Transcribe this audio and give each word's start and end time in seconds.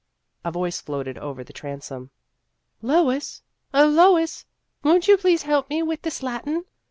A 0.43 0.49
voice 0.51 0.81
floated 0.81 1.19
over 1.19 1.43
the 1.43 1.53
transom:" 1.53 2.09
Lois, 2.91 3.43
oh, 3.71 3.85
Lois! 3.87 4.47
won't 4.81 5.07
you 5.07 5.15
please 5.15 5.43
help 5.43 5.69
me 5.69 5.83
with 5.83 6.01
this 6.01 6.23
Latin 6.23 6.65